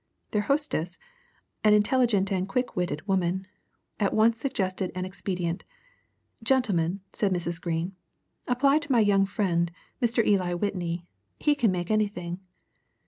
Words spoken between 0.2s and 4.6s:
Their hostess, an intelligent and quick witted woman, at once